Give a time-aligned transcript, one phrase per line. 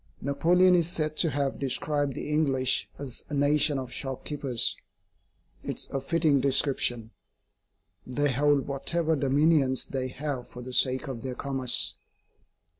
[0.21, 4.75] Napoleon is said to have described the English as a nation of shop keepers.
[5.63, 7.11] It is a fitting description.
[8.07, 11.97] They hold whatever dominions they have for the sake of their commerce.